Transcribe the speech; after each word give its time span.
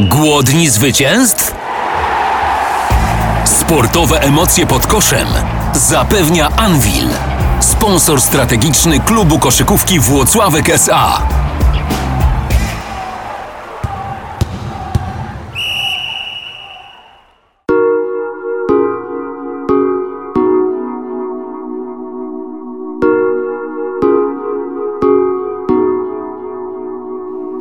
Głodni 0.00 0.70
zwycięstw? 0.70 1.54
Sportowe 3.44 4.20
emocje 4.20 4.66
pod 4.66 4.86
koszem 4.86 5.28
zapewnia 5.72 6.48
Anvil, 6.56 7.08
sponsor 7.60 8.20
strategiczny 8.20 9.00
klubu 9.00 9.38
koszykówki 9.38 10.00
Włocławek 10.00 10.68
SA. 10.68 11.22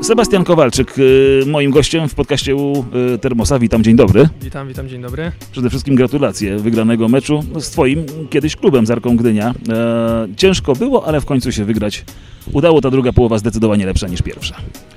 Sebastian 0.03 0.43
Kowalczyk, 0.43 0.99
y, 0.99 1.43
moim 1.47 1.71
gościem 1.71 2.09
w 2.09 2.15
podcaście 2.15 2.55
u 2.55 2.85
y, 3.15 3.17
Termosa. 3.19 3.59
Witam, 3.59 3.83
dzień 3.83 3.95
dobry. 3.95 4.29
Witam, 4.41 4.67
witam, 4.67 4.89
dzień 4.89 5.01
dobry. 5.01 5.31
Przede 5.51 5.69
wszystkim 5.69 5.95
gratulacje 5.95 6.57
wygranego 6.57 7.09
meczu 7.09 7.43
z 7.59 7.69
Twoim 7.69 8.05
kiedyś 8.29 8.55
klubem 8.55 8.85
z 8.85 8.91
Arką 8.91 9.17
Gdynia. 9.17 9.53
E, 9.69 10.27
ciężko 10.37 10.73
było, 10.73 11.07
ale 11.07 11.21
w 11.21 11.25
końcu 11.25 11.51
się 11.51 11.65
wygrać 11.65 12.05
udało. 12.53 12.81
Ta 12.81 12.91
druga 12.91 13.13
połowa 13.13 13.37
zdecydowanie 13.37 13.85
lepsza 13.85 14.07
niż 14.07 14.21
pierwsza. 14.21 14.55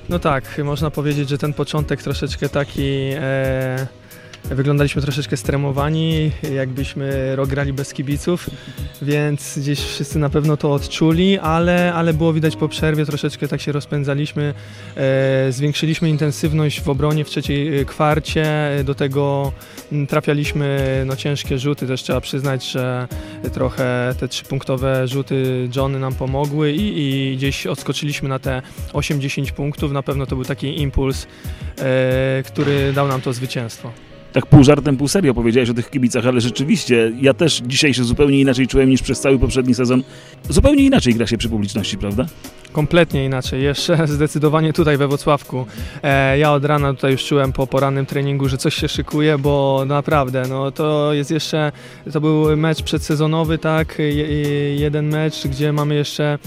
No 0.08 0.18
tak, 0.18 0.60
można 0.64 0.90
powiedzieć, 0.90 1.28
że 1.28 1.38
ten 1.38 1.52
początek 1.52 2.02
troszeczkę 2.02 2.48
taki... 2.48 2.90
E 3.14 3.86
Wyglądaliśmy 4.50 5.02
troszeczkę 5.02 5.36
stremowani, 5.36 6.30
jakbyśmy 6.54 7.36
rok 7.36 7.48
grali 7.48 7.72
bez 7.72 7.92
kibiców, 7.92 8.50
więc 9.02 9.58
gdzieś 9.58 9.80
wszyscy 9.80 10.18
na 10.18 10.30
pewno 10.30 10.56
to 10.56 10.72
odczuli, 10.72 11.38
ale, 11.38 11.94
ale 11.94 12.14
było 12.14 12.32
widać 12.32 12.56
po 12.56 12.68
przerwie, 12.68 13.06
troszeczkę 13.06 13.48
tak 13.48 13.60
się 13.60 13.72
rozpędzaliśmy, 13.72 14.54
e, 14.96 15.52
zwiększyliśmy 15.52 16.10
intensywność 16.10 16.80
w 16.80 16.88
obronie 16.88 17.24
w 17.24 17.28
trzeciej 17.28 17.78
e, 17.78 17.84
kwarcie, 17.84 18.46
do 18.84 18.94
tego 18.94 19.52
trafialiśmy 20.08 21.02
no, 21.06 21.16
ciężkie 21.16 21.58
rzuty, 21.58 21.86
też 21.86 22.02
trzeba 22.02 22.20
przyznać, 22.20 22.70
że 22.70 23.08
trochę 23.52 24.14
te 24.20 24.28
trzypunktowe 24.28 25.08
rzuty 25.08 25.68
Johnny 25.76 25.98
nam 25.98 26.14
pomogły 26.14 26.72
i, 26.72 26.98
i 26.98 27.36
gdzieś 27.36 27.66
odskoczyliśmy 27.66 28.28
na 28.28 28.38
te 28.38 28.62
8-10 28.92 29.52
punktów, 29.52 29.92
na 29.92 30.02
pewno 30.02 30.26
to 30.26 30.36
był 30.36 30.44
taki 30.44 30.80
impuls, 30.80 31.26
e, 31.78 32.42
który 32.46 32.92
dał 32.92 33.08
nam 33.08 33.20
to 33.20 33.32
zwycięstwo 33.32 33.92
tak 34.36 34.46
pół 34.46 34.64
żartem, 34.64 34.96
pół 34.96 35.08
serio 35.08 35.34
powiedziałeś 35.34 35.70
o 35.70 35.74
tych 35.74 35.90
kibicach, 35.90 36.26
ale 36.26 36.40
rzeczywiście 36.40 37.12
ja 37.20 37.34
też 37.34 37.62
dzisiaj 37.66 37.94
się 37.94 38.04
zupełnie 38.04 38.40
inaczej 38.40 38.66
czułem 38.66 38.90
niż 38.90 39.02
przez 39.02 39.20
cały 39.20 39.38
poprzedni 39.38 39.74
sezon. 39.74 40.02
Zupełnie 40.48 40.84
inaczej 40.84 41.14
gra 41.14 41.26
się 41.26 41.38
przy 41.38 41.48
publiczności, 41.48 41.98
prawda? 41.98 42.26
Kompletnie 42.72 43.24
inaczej, 43.24 43.62
jeszcze 43.62 44.06
zdecydowanie 44.16 44.72
tutaj 44.72 44.96
we 44.96 45.08
Wrocławku. 45.08 45.66
E, 46.02 46.38
ja 46.38 46.52
od 46.52 46.64
rana 46.64 46.94
tutaj 46.94 47.12
już 47.12 47.24
czułem 47.24 47.52
po 47.52 47.66
porannym 47.66 48.06
treningu, 48.06 48.48
że 48.48 48.58
coś 48.58 48.74
się 48.74 48.88
szykuje, 48.88 49.38
bo 49.38 49.84
naprawdę, 49.86 50.42
no 50.48 50.70
to 50.70 51.12
jest 51.12 51.30
jeszcze, 51.30 51.72
to 52.12 52.20
był 52.20 52.56
mecz 52.56 52.82
przedsezonowy, 52.82 53.58
tak, 53.58 53.98
jeden 54.76 55.08
mecz, 55.08 55.46
gdzie 55.46 55.72
mamy 55.72 55.94
jeszcze 55.94 56.38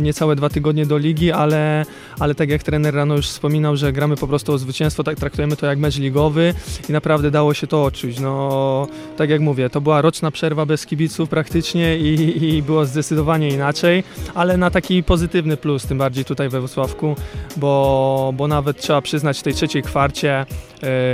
niecałe 0.00 0.36
dwa 0.36 0.48
tygodnie 0.48 0.86
do 0.86 0.98
ligi, 0.98 1.32
ale, 1.32 1.86
ale 2.18 2.34
tak 2.34 2.50
jak 2.50 2.62
trener 2.62 2.94
rano 2.94 3.16
już 3.16 3.28
wspominał, 3.28 3.76
że 3.76 3.92
gramy 3.92 4.16
po 4.16 4.28
prostu 4.28 4.52
o 4.52 4.58
zwycięstwo, 4.58 5.04
tak 5.04 5.16
traktujemy 5.16 5.56
to 5.56 5.66
jak 5.66 5.78
mecz 5.78 5.98
ligowy 5.98 6.54
i 6.88 6.92
naprawdę 6.92 7.30
dało 7.32 7.54
się 7.54 7.66
to 7.66 7.84
odczuć. 7.84 8.20
No, 8.20 8.86
tak 9.16 9.30
jak 9.30 9.40
mówię, 9.40 9.70
to 9.70 9.80
była 9.80 10.00
roczna 10.00 10.30
przerwa 10.30 10.66
bez 10.66 10.86
kibiców 10.86 11.28
praktycznie 11.28 11.98
i, 11.98 12.44
i 12.44 12.62
było 12.62 12.86
zdecydowanie 12.86 13.48
inaczej, 13.48 14.04
ale 14.34 14.56
na 14.56 14.70
taki 14.70 15.02
pozytywny 15.02 15.56
plus, 15.56 15.86
tym 15.86 15.98
bardziej 15.98 16.24
tutaj 16.24 16.48
we 16.48 16.60
Wrocławku, 16.60 17.16
bo, 17.56 18.32
bo 18.36 18.48
nawet 18.48 18.80
trzeba 18.80 19.00
przyznać 19.00 19.40
w 19.40 19.42
tej 19.42 19.54
trzeciej 19.54 19.82
kwarcie, 19.82 20.46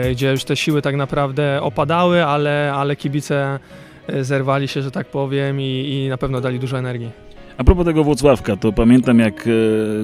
yy, 0.05 0.14
gdzie 0.14 0.30
już 0.30 0.44
te 0.44 0.56
siły 0.56 0.83
tak 0.83 0.97
naprawdę 0.97 1.62
opadały, 1.62 2.25
ale, 2.25 2.72
ale 2.75 2.97
kibice 2.97 3.58
e, 4.06 4.25
zerwali 4.25 4.69
się, 4.69 4.82
że 4.82 4.91
tak 4.91 5.06
powiem 5.06 5.60
i, 5.60 6.04
i 6.04 6.09
na 6.09 6.19
pewno 6.19 6.41
dali 6.41 6.59
dużo 6.59 6.78
energii. 6.78 7.28
A 7.58 7.64
propos 7.64 7.84
tego 7.84 8.04
Włocławka, 8.04 8.56
to 8.56 8.72
pamiętam 8.72 9.19
jak 9.19 9.46
e, 9.46 9.50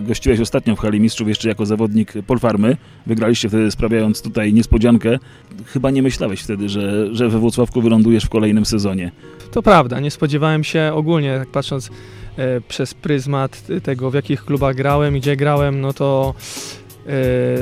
gościłeś 0.01 0.41
ostatnio 0.41 0.77
w 0.77 0.79
hali 0.79 1.01
mistrzów 1.01 1.29
jeszcze 1.29 1.49
jako 1.49 1.67
zawodnik 1.67 2.13
Polfarmy. 2.27 2.77
Wygraliście 3.07 3.49
wtedy 3.49 3.71
sprawiając 3.71 4.23
tutaj 4.23 4.53
niespodziankę. 4.53 5.19
Chyba 5.67 5.91
nie 5.91 6.03
myślałeś 6.03 6.41
wtedy, 6.41 6.69
że, 6.69 7.15
że 7.15 7.29
we 7.29 7.39
Włocławku 7.39 7.83
wylądujesz 7.83 8.25
w 8.25 8.29
kolejnym 8.29 8.65
sezonie. 8.65 9.13
To 9.51 9.63
prawda, 9.63 10.01
nie 10.01 10.11
spodziewałem 10.11 10.65
się 10.65 10.91
ogólnie, 10.95 11.39
tak 11.39 11.49
patrząc 11.49 11.91
e, 12.37 12.61
przez 12.61 12.95
pryzmat 12.95 13.63
tego, 13.83 14.11
w 14.11 14.15
jakich 14.15 14.45
klubach 14.45 14.77
grałem 14.77 15.15
gdzie 15.15 15.37
grałem, 15.37 15.81
no 15.81 15.93
to 15.93 16.35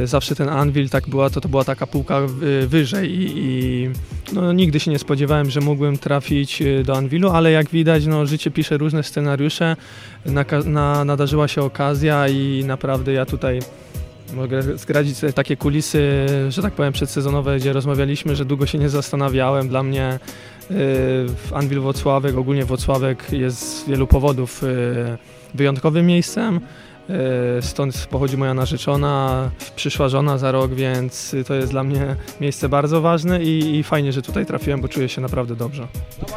zawsze 0.04 0.34
ten 0.34 0.48
Anvil 0.48 0.88
tak 0.88 1.08
była, 1.08 1.30
to, 1.30 1.40
to 1.40 1.48
była 1.48 1.64
taka 1.64 1.86
półka 1.86 2.20
wyżej 2.66 3.10
i, 3.10 3.32
i 3.36 3.90
no, 4.32 4.52
nigdy 4.52 4.80
się 4.80 4.90
nie 4.90 4.98
spodziewałem, 4.98 5.50
że 5.50 5.60
mógłbym 5.60 5.98
trafić 5.98 6.62
e, 6.62 6.84
do 6.84 6.96
Anwilu, 6.96 7.30
ale 7.30 7.50
jak 7.50 7.68
widać, 7.68 8.06
no, 8.06 8.26
życie 8.26 8.50
pisze 8.50 8.78
różne 8.78 9.02
scenariusze. 9.02 9.76
Na, 10.26 10.44
na, 10.64 11.04
nadarzyła 11.04 11.48
się 11.48 11.62
okazja 11.62 12.28
i 12.28 12.64
naprawdę 12.66 13.12
ja 13.12 13.26
tutaj 13.26 13.60
mogę 14.34 14.62
zgradzić 14.62 15.18
takie 15.34 15.56
kulisy, 15.56 16.26
że 16.48 16.62
tak 16.62 16.72
powiem, 16.72 16.92
przedsezonowe, 16.92 17.56
gdzie 17.56 17.72
rozmawialiśmy, 17.72 18.36
że 18.36 18.44
długo 18.44 18.66
się 18.66 18.78
nie 18.78 18.88
zastanawiałem. 18.88 19.68
Dla 19.68 19.82
mnie 19.82 20.04
e, 20.04 20.18
w 20.70 21.50
Anwil 21.54 21.80
Wocławek, 21.80 22.36
ogólnie 22.36 22.64
Wocławek 22.64 23.32
jest 23.32 23.58
z 23.58 23.88
wielu 23.88 24.06
powodów 24.06 24.64
e, 24.64 25.18
wyjątkowym 25.54 26.06
miejscem. 26.06 26.60
E, 27.10 27.62
stąd 27.62 28.06
pochodzi 28.10 28.36
moja 28.36 28.54
narzeczona, 28.54 29.50
przyszła 29.76 30.08
żona 30.08 30.38
za 30.38 30.52
rok, 30.52 30.74
więc 30.74 31.36
to 31.46 31.54
jest 31.54 31.70
dla 31.70 31.84
mnie 31.84 32.16
miejsce 32.40 32.68
bardzo 32.68 33.00
ważne 33.00 33.42
i, 33.42 33.76
i, 33.76 33.82
fajnie, 33.82 34.12
że 34.12 34.22
tutaj 34.22 34.46
trafiłem, 34.46 34.80
bo 34.80 34.88
czuję 34.88 35.08
się 35.08 35.20
naprawdę 35.20 35.56
dobrze. 35.56 35.86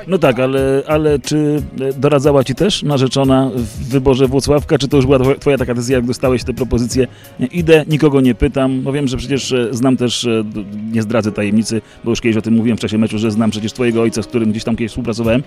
No 0.07 0.17
tak, 0.17 0.39
ale, 0.39 0.83
ale 0.87 1.19
czy 1.19 1.63
doradzała 1.97 2.43
Ci 2.43 2.55
też 2.55 2.83
narzeczona 2.83 3.51
w 3.55 3.89
wyborze 3.89 4.27
Włocławka, 4.27 4.77
czy 4.77 4.87
to 4.87 4.97
już 4.97 5.05
była 5.05 5.19
Twoja 5.39 5.57
taka 5.57 5.73
decyzja, 5.73 5.95
jak 5.95 6.05
dostałeś 6.05 6.43
te 6.43 6.53
propozycje? 6.53 7.07
Nie, 7.39 7.47
idę, 7.47 7.85
nikogo 7.87 8.21
nie 8.21 8.35
pytam, 8.35 8.81
bo 8.81 8.91
wiem, 8.91 9.07
że 9.07 9.17
przecież 9.17 9.51
e, 9.51 9.67
znam 9.71 9.97
też, 9.97 10.25
e, 10.25 10.43
nie 10.91 11.01
zdradzę 11.01 11.31
tajemnicy, 11.31 11.81
bo 12.03 12.09
już 12.09 12.21
kiedyś 12.21 12.37
o 12.37 12.41
tym 12.41 12.53
mówiłem 12.53 12.77
w 12.77 12.81
czasie 12.81 12.97
meczu, 12.97 13.17
że 13.17 13.31
znam 13.31 13.51
przecież 13.51 13.73
Twojego 13.73 14.01
ojca, 14.01 14.23
z 14.23 14.27
którym 14.27 14.51
gdzieś 14.51 14.63
tam 14.63 14.75
kiedyś 14.75 14.91
współpracowałem 14.91 15.43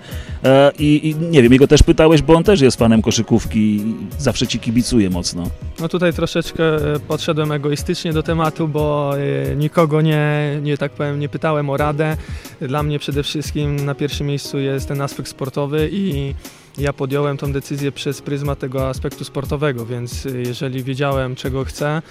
i, 0.79 1.07
i 1.09 1.15
nie 1.31 1.43
wiem, 1.43 1.51
jego 1.51 1.67
też 1.67 1.83
pytałeś, 1.83 2.21
bo 2.21 2.33
on 2.33 2.43
też 2.43 2.61
jest 2.61 2.77
fanem 2.77 3.01
koszykówki 3.01 3.83
zawsze 4.17 4.47
Ci 4.47 4.59
kibicuje 4.59 5.08
mocno. 5.09 5.49
No 5.79 5.89
tutaj 5.89 6.13
troszeczkę 6.13 6.93
e, 6.95 6.99
podszedłem 6.99 7.51
egoistycznie 7.51 8.13
do 8.13 8.23
tematu, 8.23 8.67
bo 8.67 9.13
e, 9.17 9.55
nikogo 9.55 10.01
nie, 10.01 10.59
nie 10.61 10.77
tak 10.77 10.91
powiem, 10.91 11.19
nie 11.19 11.29
pytałem 11.29 11.69
o 11.69 11.77
radę. 11.77 12.17
Dla 12.61 12.83
mnie 12.83 12.99
przede 12.99 13.23
wszystkim 13.23 13.85
na 13.85 13.95
pierwszym 13.95 14.27
miejscu 14.27 14.59
jest 14.59 14.87
ten 14.87 15.01
aspekt 15.01 15.29
sportowy 15.29 15.89
i 15.91 16.33
ja 16.79 16.93
podjąłem 16.93 17.37
tą 17.37 17.51
decyzję 17.51 17.91
przez 17.91 18.21
pryzmat 18.21 18.59
tego 18.59 18.89
aspektu 18.89 19.23
sportowego, 19.23 19.85
więc 19.85 20.25
y, 20.25 20.43
jeżeli 20.45 20.83
wiedziałem, 20.83 21.35
czego 21.35 21.65
chcę, 21.65 22.01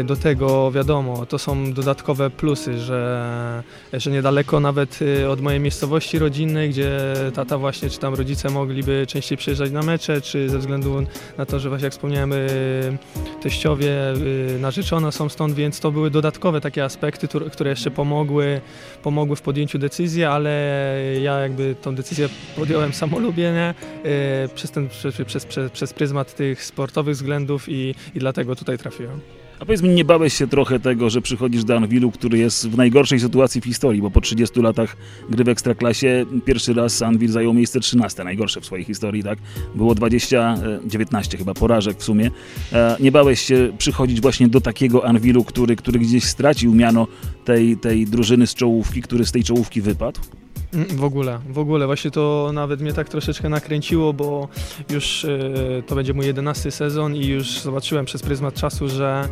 y, 0.00 0.04
do 0.04 0.16
tego 0.16 0.70
wiadomo, 0.70 1.26
to 1.26 1.38
są 1.38 1.72
dodatkowe 1.72 2.30
plusy, 2.30 2.78
że, 2.78 3.62
że 3.92 4.10
niedaleko 4.10 4.60
nawet 4.60 5.02
y, 5.02 5.28
od 5.30 5.40
mojej 5.40 5.60
miejscowości 5.60 6.18
rodzinnej, 6.18 6.70
gdzie 6.70 6.98
tata 7.34 7.58
właśnie, 7.58 7.90
czy 7.90 7.98
tam 7.98 8.14
rodzice 8.14 8.50
mogliby 8.50 9.04
częściej 9.08 9.38
przyjeżdżać 9.38 9.70
na 9.70 9.82
mecze, 9.82 10.20
czy 10.20 10.50
ze 10.50 10.58
względu 10.58 11.02
na 11.38 11.46
to, 11.46 11.60
że 11.60 11.68
właśnie 11.68 11.84
jak 11.84 11.92
wspomniałem, 11.92 12.32
teściowie, 13.42 13.92
narzeczona 14.60 15.10
są 15.10 15.28
stąd, 15.28 15.54
więc 15.54 15.80
to 15.80 15.92
były 15.92 16.10
dodatkowe 16.10 16.60
takie 16.60 16.84
aspekty, 16.84 17.28
które 17.52 17.70
jeszcze 17.70 17.90
pomogły, 17.90 18.60
pomogły 19.02 19.36
w 19.36 19.42
podjęciu 19.42 19.78
decyzji, 19.78 20.24
ale 20.24 20.50
ja 21.22 21.38
jakby 21.38 21.74
tą 21.82 21.94
decyzję 21.94 22.28
podjąłem 22.56 22.92
samolubienie, 22.92 23.74
przez, 24.54 24.70
ten, 24.70 24.88
przez, 24.88 25.44
przez, 25.46 25.70
przez 25.72 25.92
pryzmat 25.92 26.34
tych 26.34 26.64
sportowych 26.64 27.14
względów 27.14 27.68
i, 27.68 27.94
i 28.14 28.18
dlatego 28.18 28.56
tutaj 28.56 28.78
trafiłem. 28.78 29.20
A 29.60 29.64
powiedz 29.64 29.82
mi, 29.82 29.88
nie 29.88 30.04
bałeś 30.04 30.34
się 30.34 30.46
trochę 30.46 30.80
tego, 30.80 31.10
że 31.10 31.22
przychodzisz 31.22 31.64
do 31.64 31.76
Anwilu, 31.76 32.10
który 32.10 32.38
jest 32.38 32.68
w 32.68 32.76
najgorszej 32.76 33.20
sytuacji 33.20 33.60
w 33.60 33.64
historii, 33.64 34.02
bo 34.02 34.10
po 34.10 34.20
30 34.20 34.60
latach 34.60 34.96
gry 35.30 35.44
w 35.44 35.48
Ekstraklasie 35.48 36.26
pierwszy 36.44 36.74
raz 36.74 37.02
Anwil 37.02 37.30
zajął 37.30 37.54
miejsce 37.54 37.80
13, 37.80 38.24
najgorsze 38.24 38.60
w 38.60 38.66
swojej 38.66 38.84
historii, 38.84 39.22
tak? 39.22 39.38
Było 39.74 39.94
20, 39.94 40.58
19 40.86 41.34
e, 41.34 41.38
chyba 41.38 41.54
porażek 41.54 41.98
w 41.98 42.02
sumie. 42.02 42.30
E, 42.72 42.96
nie 43.00 43.12
bałeś 43.12 43.40
się 43.40 43.72
przychodzić 43.78 44.20
właśnie 44.20 44.48
do 44.48 44.60
takiego 44.60 45.06
Anwilu, 45.06 45.44
który, 45.44 45.76
który 45.76 45.98
gdzieś 45.98 46.24
stracił 46.24 46.74
miano 46.74 47.06
tej, 47.44 47.76
tej 47.76 48.06
drużyny 48.06 48.46
z 48.46 48.54
czołówki, 48.54 49.02
który 49.02 49.24
z 49.24 49.32
tej 49.32 49.44
czołówki 49.44 49.80
wypadł? 49.80 50.20
Mm, 50.74 50.96
w 50.96 51.04
ogóle, 51.04 51.40
w 51.48 51.58
ogóle. 51.58 51.86
Właśnie 51.86 52.10
to 52.10 52.50
nawet 52.54 52.80
mnie 52.80 52.92
tak 52.92 53.08
troszeczkę 53.08 53.48
nakręciło, 53.48 54.12
bo 54.12 54.48
już 54.90 55.24
y, 55.24 55.82
to 55.86 55.94
będzie 55.94 56.14
mój 56.14 56.26
jedenasty 56.26 56.70
sezon 56.70 57.16
i 57.16 57.26
już 57.26 57.60
zobaczyłem 57.60 58.04
przez 58.04 58.22
pryzmat 58.22 58.54
czasu, 58.54 58.88
że 58.88 59.28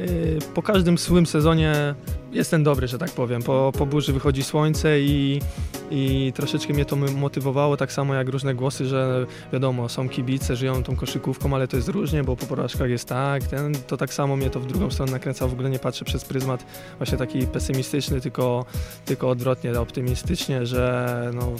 y, 0.00 0.38
po 0.54 0.62
każdym 0.62 0.98
swym 0.98 1.26
sezonie 1.26 1.94
jestem 2.32 2.64
dobry, 2.64 2.88
że 2.88 2.98
tak 2.98 3.10
powiem. 3.10 3.42
Po, 3.42 3.72
po 3.78 3.86
burzy 3.86 4.12
wychodzi 4.12 4.42
słońce 4.42 5.00
i, 5.00 5.40
i 5.94 6.32
troszeczkę 6.32 6.72
mnie 6.72 6.84
to 6.84 6.96
motywowało, 6.96 7.76
tak 7.76 7.92
samo 7.92 8.14
jak 8.14 8.28
różne 8.28 8.54
głosy, 8.54 8.86
że 8.86 9.26
wiadomo, 9.52 9.88
są 9.88 10.08
kibice, 10.08 10.56
żyją 10.56 10.82
tą 10.82 10.96
koszykówką, 10.96 11.54
ale 11.54 11.68
to 11.68 11.76
jest 11.76 11.88
różnie, 11.88 12.24
bo 12.24 12.36
po 12.36 12.46
porażkach 12.46 12.90
jest 12.90 13.08
tak, 13.08 13.42
ten, 13.42 13.74
to 13.86 13.96
tak 13.96 14.14
samo 14.14 14.36
mnie 14.36 14.50
to 14.50 14.60
w 14.60 14.66
drugą 14.66 14.90
stronę 14.90 15.12
nakręca, 15.12 15.46
w 15.46 15.52
ogóle 15.52 15.70
nie 15.70 15.78
patrzę 15.78 16.04
przez 16.04 16.24
pryzmat 16.24 16.64
właśnie 16.98 17.18
taki 17.18 17.46
pesymistyczny, 17.46 18.20
tylko, 18.20 18.64
tylko 19.04 19.30
odwrotnie, 19.30 19.80
optymistycznie, 19.80 20.66
że 20.66 21.30
no, 21.34 21.52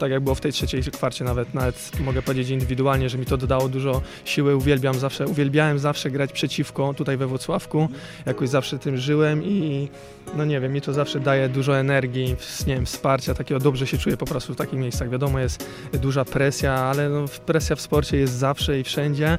tak 0.00 0.10
jak 0.10 0.20
było 0.20 0.34
w 0.34 0.40
tej 0.40 0.52
trzeciej 0.52 0.82
kwarcie 0.82 1.24
nawet, 1.24 1.54
nawet 1.54 2.00
mogę 2.00 2.22
powiedzieć 2.22 2.50
indywidualnie, 2.50 3.08
że 3.08 3.18
mi 3.18 3.26
to 3.26 3.36
dodało 3.36 3.68
dużo 3.68 4.02
siły, 4.24 4.56
uwielbiam 4.56 4.98
zawsze, 4.98 5.26
uwielbiałem 5.26 5.78
zawsze 5.78 6.10
grać 6.10 6.32
przeciwko 6.32 6.94
tutaj 6.94 7.16
we 7.16 7.26
Wrocławku, 7.26 7.88
jakoś 8.26 8.48
zawsze 8.48 8.78
tym 8.78 8.96
żyłem 8.96 9.44
i 9.44 9.88
no 10.36 10.44
nie 10.44 10.60
wiem, 10.60 10.72
mi 10.72 10.80
to 10.80 10.92
zawsze 10.92 11.20
daje 11.20 11.48
dużo 11.48 11.78
energii, 11.78 12.36
nie 12.66 12.74
wiem, 12.74 12.86
wsparcia, 12.86 13.34
takiego 13.34 13.60
dobrze 13.60 13.86
się 13.86 13.98
czuję 13.98 14.16
po 14.16 14.26
prostu 14.26 14.54
w 14.54 14.56
takich 14.56 14.78
miejscach. 14.78 15.10
Wiadomo, 15.10 15.38
jest 15.38 15.66
duża 15.92 16.24
presja, 16.24 16.74
ale 16.74 17.08
no, 17.08 17.24
presja 17.46 17.76
w 17.76 17.80
sporcie 17.80 18.16
jest 18.16 18.32
zawsze 18.32 18.80
i 18.80 18.84
wszędzie. 18.84 19.38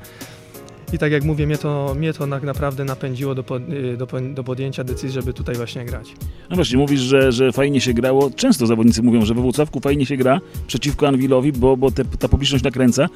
I 0.94 0.98
tak 0.98 1.12
jak 1.12 1.24
mówię, 1.24 1.48
mnie 1.48 1.58
to, 1.58 1.96
mnie 1.98 2.14
to 2.14 2.28
tak 2.28 2.44
naprawdę 2.44 2.86
napędziło 2.86 3.36
do, 3.36 3.44
y, 3.70 3.98
do, 3.98 4.08
do 4.34 4.44
podjęcia 4.44 4.84
decyzji, 4.84 5.12
żeby 5.12 5.34
tutaj 5.34 5.56
właśnie 5.56 5.86
grać. 5.86 6.14
No 6.50 6.56
właśnie, 6.56 6.78
mówisz, 6.78 7.02
że, 7.02 7.32
że 7.32 7.52
fajnie 7.52 7.82
się 7.82 7.94
grało. 7.94 8.32
Często 8.36 8.68
zawodnicy 8.68 9.04
mówią, 9.04 9.26
że 9.26 9.34
we 9.34 9.42
Włocławku 9.42 9.80
fajnie 9.80 10.06
się 10.06 10.18
gra 10.18 10.42
przeciwko 10.68 11.08
Anwilowi, 11.08 11.52
bo, 11.52 11.78
bo 11.78 11.92
te, 11.92 12.06
ta 12.06 12.28
publiczność 12.28 12.64
nakręca. 12.64 13.08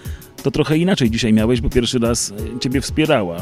To 0.44 0.52
trochę 0.52 0.78
inaczej 0.78 1.10
dzisiaj 1.10 1.34
miałeś, 1.34 1.62
bo 1.62 1.70
pierwszy 1.70 2.00
raz 2.00 2.32
e, 2.56 2.60
ciebie 2.60 2.82
wspierała. 2.82 3.38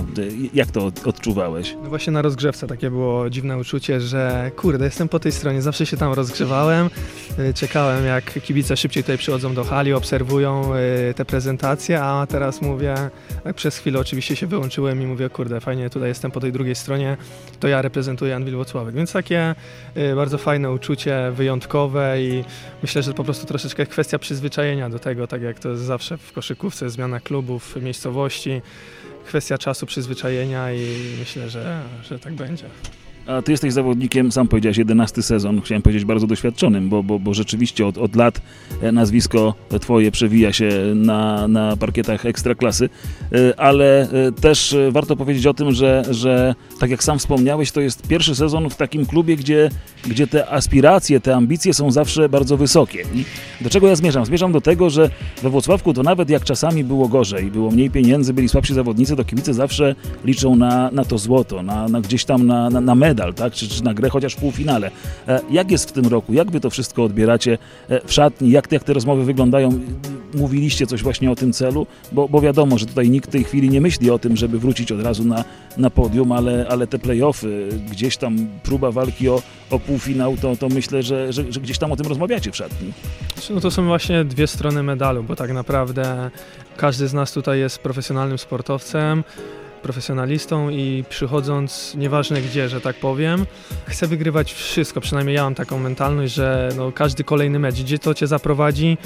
Jak 0.54 0.72
to 0.72 0.92
odczuwałeś? 1.06 1.76
No 1.84 1.90
właśnie 1.90 2.14
na 2.14 2.22
rozgrzewce 2.22 2.68
takie 2.68 2.90
było 2.90 3.30
dziwne 3.30 3.58
uczucie, 3.58 4.02
że 4.02 4.52
kurde, 4.56 4.86
jestem 4.86 5.10
po 5.10 5.20
tej 5.20 5.32
stronie, 5.32 5.62
zawsze 5.62 5.86
się 5.86 5.98
tam 5.98 6.14
rozgrzewałem, 6.14 6.90
e, 7.38 7.54
czekałem 7.54 8.06
jak 8.06 8.42
kibice 8.42 8.78
szybciej 8.78 9.04
tutaj 9.04 9.18
przychodzą 9.18 9.54
do 9.54 9.64
hali, 9.64 9.94
obserwują 9.94 10.74
e, 10.74 11.14
te 11.14 11.26
prezentacje, 11.26 12.04
a 12.04 12.28
teraz 12.28 12.62
mówię, 12.62 12.96
tak 13.44 13.56
przez 13.56 13.78
chwilę 13.78 14.00
oczywiście 14.00 14.23
się 14.24 14.48
wyłączyłem 14.48 15.02
i 15.02 15.06
mówię, 15.06 15.30
kurde, 15.30 15.62
fajnie, 15.62 15.90
tutaj 15.90 16.10
jestem 16.10 16.32
po 16.32 16.40
tej 16.40 16.52
drugiej 16.52 16.76
stronie, 16.76 17.18
to 17.60 17.68
ja 17.68 17.82
reprezentuję 17.82 18.36
Anwil 18.36 18.56
Włocławek, 18.56 18.96
więc 18.96 19.12
takie 19.12 19.56
bardzo 20.16 20.38
fajne 20.38 20.72
uczucie, 20.72 21.32
wyjątkowe 21.36 22.24
i 22.24 22.44
myślę, 22.82 23.04
że 23.04 23.14
po 23.14 23.24
prostu 23.24 23.46
troszeczkę 23.46 23.86
kwestia 23.86 24.20
przyzwyczajenia 24.20 24.90
do 24.90 25.00
tego, 25.00 25.28
tak 25.28 25.42
jak 25.42 25.60
to 25.60 25.70
jest 25.70 25.84
zawsze 25.84 26.18
w 26.18 26.34
koszykówce, 26.34 26.90
zmiana 26.90 27.20
klubów, 27.20 27.76
miejscowości, 27.82 28.62
kwestia 29.26 29.58
czasu, 29.58 29.86
przyzwyczajenia 29.86 30.74
i 30.74 31.16
myślę, 31.20 31.50
że, 31.50 31.82
że 32.04 32.20
tak 32.20 32.34
będzie. 32.34 32.66
A 33.28 33.42
ty 33.42 33.52
jesteś 33.52 33.74
zawodnikiem, 33.74 34.32
sam 34.32 34.48
powiedziałeś, 34.48 34.78
11 34.78 35.22
sezon, 35.22 35.62
chciałem 35.62 35.82
powiedzieć 35.82 36.06
bardzo 36.06 36.28
doświadczonym, 36.28 36.90
bo, 36.90 37.04
bo, 37.04 37.20
bo 37.20 37.34
rzeczywiście 37.34 37.88
od, 37.88 37.98
od 37.98 38.16
lat 38.16 38.42
e, 38.82 38.92
nazwisko 38.92 39.54
twoje 39.82 40.12
przewija 40.12 40.54
się 40.54 40.70
na, 40.96 41.48
na 41.48 41.78
parkietach 41.78 42.26
ekstraklasy, 42.26 42.90
e, 43.32 43.60
ale 43.60 44.10
e, 44.12 44.32
też 44.32 44.76
warto 44.92 45.16
powiedzieć 45.16 45.48
o 45.48 45.54
tym, 45.54 45.72
że, 45.72 46.04
że 46.10 46.56
tak 46.80 46.90
jak 46.90 47.04
sam 47.04 47.20
wspomniałeś, 47.20 47.72
to 47.72 47.82
jest 47.82 48.08
pierwszy 48.08 48.36
sezon 48.36 48.70
w 48.70 48.76
takim 48.76 49.06
klubie, 49.06 49.36
gdzie, 49.36 49.70
gdzie 50.08 50.28
te 50.28 50.50
aspiracje, 50.50 51.20
te 51.20 51.36
ambicje 51.36 51.74
są 51.74 51.92
zawsze 51.92 52.30
bardzo 52.30 52.58
wysokie. 52.58 53.04
I 53.14 53.26
do 53.62 53.70
czego 53.70 53.88
ja 53.88 53.96
zmierzam? 53.96 54.26
Zmierzam 54.26 54.52
do 54.52 54.62
tego, 54.62 54.90
że 54.90 55.10
we 55.44 55.50
Włocławku 55.50 55.94
to 55.94 56.04
nawet 56.04 56.30
jak 56.30 56.44
czasami 56.44 56.84
było 56.84 57.08
gorzej, 57.08 57.52
było 57.52 57.72
mniej 57.72 57.90
pieniędzy, 57.90 58.34
byli 58.34 58.50
słabsi 58.50 58.74
zawodnicy, 58.74 59.16
to 59.16 59.24
kibice 59.24 59.54
zawsze 59.54 59.96
liczą 60.26 60.56
na, 60.56 60.90
na 60.92 61.06
to 61.06 61.18
złoto, 61.18 61.64
na, 61.64 61.88
na 61.88 62.02
gdzieś 62.02 62.26
tam 62.26 62.48
na, 62.48 62.70
na, 62.70 62.82
na 62.82 62.96
medal, 63.14 63.34
tak? 63.34 63.54
Czy, 63.54 63.68
czy 63.68 63.84
na 63.84 63.94
grę 63.94 64.10
chociaż 64.10 64.34
w 64.34 64.38
półfinale. 64.38 64.92
E, 65.28 65.40
jak 65.50 65.72
jest 65.72 65.90
w 65.90 65.92
tym 65.92 66.06
roku? 66.06 66.34
Jak 66.34 66.52
wy 66.52 66.60
to 66.60 66.70
wszystko 66.70 67.04
odbieracie 67.04 67.58
e, 67.90 68.08
w 68.08 68.14
szatni? 68.14 68.52
Jak, 68.52 68.72
jak 68.72 68.84
te 68.84 68.94
rozmowy 68.94 69.24
wyglądają? 69.26 69.80
Mówiliście 70.34 70.88
coś 70.88 71.04
właśnie 71.04 71.32
o 71.32 71.36
tym 71.36 71.54
celu? 71.54 71.88
Bo, 72.12 72.30
bo 72.30 72.42
wiadomo, 72.42 72.78
że 72.78 72.86
tutaj 72.86 73.10
nikt 73.10 73.30
w 73.30 73.32
tej 73.32 73.44
chwili 73.44 73.70
nie 73.70 73.82
myśli 73.82 74.10
o 74.10 74.20
tym, 74.20 74.38
żeby 74.38 74.60
wrócić 74.60 74.92
od 74.92 75.02
razu 75.02 75.24
na, 75.24 75.44
na 75.78 75.90
podium, 75.90 76.32
ale, 76.32 76.66
ale 76.70 76.88
te 76.88 77.00
playoffy, 77.00 77.70
gdzieś 77.92 78.18
tam 78.18 78.48
próba 78.64 78.92
walki 78.92 79.30
o, 79.30 79.42
o 79.70 79.80
półfinał, 79.80 80.38
to, 80.38 80.56
to 80.56 80.70
myślę, 80.70 81.04
że, 81.04 81.34
że, 81.34 81.52
że 81.52 81.60
gdzieś 81.60 81.78
tam 81.78 81.92
o 81.92 81.96
tym 81.96 82.08
rozmawiacie 82.08 82.52
w 82.52 82.56
szatni. 82.56 82.94
No 83.50 83.60
to 83.62 83.72
są 83.72 83.86
właśnie 83.86 84.26
dwie 84.26 84.48
strony 84.48 84.84
medalu, 84.84 85.24
bo 85.24 85.36
tak 85.36 85.54
naprawdę 85.54 86.32
każdy 86.78 87.08
z 87.08 87.14
nas 87.14 87.32
tutaj 87.32 87.60
jest 87.60 87.80
profesjonalnym 87.80 88.38
sportowcem 88.38 89.24
profesjonalistą 89.84 90.70
i 90.70 91.04
przychodząc, 91.10 91.96
nieważne 91.96 92.42
gdzie, 92.42 92.70
że 92.70 92.82
tak 92.82 92.96
powiem, 92.96 93.46
chcę 93.86 94.08
wygrywać 94.08 94.54
wszystko. 94.54 95.02
Przynajmniej 95.02 95.36
ja 95.36 95.44
mam 95.44 95.56
taką 95.56 95.80
mentalność, 95.80 96.34
że 96.34 96.70
no, 96.78 96.92
każdy 96.92 97.24
kolejny 97.24 97.60
mecz, 97.60 97.76
gdzie 97.76 98.00
to 98.00 98.14
cię 98.14 98.28
zaprowadzi, 98.28 98.98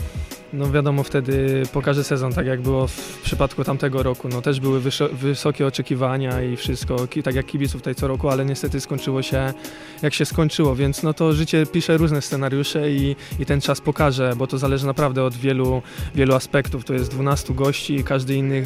no 0.53 0.71
wiadomo, 0.71 1.03
wtedy 1.03 1.63
pokaże 1.73 2.03
sezon, 2.03 2.33
tak 2.33 2.45
jak 2.45 2.61
było 2.61 2.87
w 2.87 3.21
przypadku 3.23 3.63
tamtego 3.63 4.03
roku. 4.03 4.29
No 4.29 4.41
też 4.41 4.59
były 4.59 4.81
wysokie 5.11 5.67
oczekiwania 5.67 6.41
i 6.41 6.55
wszystko, 6.55 7.07
tak 7.23 7.35
jak 7.35 7.45
kibiców 7.45 7.81
tutaj 7.81 7.95
co 7.95 8.07
roku, 8.07 8.29
ale 8.29 8.45
niestety 8.45 8.79
skończyło 8.79 9.21
się 9.21 9.53
jak 10.01 10.13
się 10.13 10.25
skończyło, 10.25 10.75
więc 10.75 11.03
no 11.03 11.13
to 11.13 11.33
życie 11.33 11.65
pisze 11.65 11.97
różne 11.97 12.21
scenariusze 12.21 12.91
i, 12.91 13.15
i 13.39 13.45
ten 13.45 13.61
czas 13.61 13.81
pokaże, 13.81 14.33
bo 14.37 14.47
to 14.47 14.57
zależy 14.57 14.85
naprawdę 14.85 15.23
od 15.23 15.35
wielu, 15.35 15.81
wielu 16.15 16.35
aspektów. 16.35 16.85
To 16.85 16.93
jest 16.93 17.11
12 17.11 17.53
gości 17.53 18.03
każdy 18.03 18.35
inny 18.35 18.63